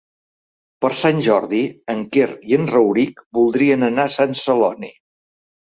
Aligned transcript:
Per 0.85 0.89
Sant 0.99 1.19
Jordi 1.27 1.59
en 1.95 2.01
Quer 2.17 2.27
i 2.53 2.57
en 2.59 2.67
Rauric 2.73 3.23
voldrien 3.39 3.89
anar 3.93 4.11
a 4.11 4.15
Sant 4.19 4.37
Celoni. 4.45 4.95